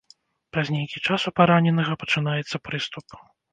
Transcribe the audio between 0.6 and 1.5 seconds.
нейкі час у